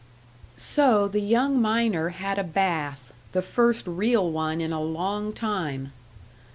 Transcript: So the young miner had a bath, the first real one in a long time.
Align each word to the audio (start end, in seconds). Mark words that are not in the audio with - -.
So 0.57 1.07
the 1.07 1.19
young 1.19 1.61
miner 1.61 2.09
had 2.09 2.39
a 2.39 2.43
bath, 2.43 3.13
the 3.33 3.43
first 3.43 3.85
real 3.85 4.31
one 4.31 4.59
in 4.59 4.73
a 4.73 4.81
long 4.81 5.31
time. 5.31 5.91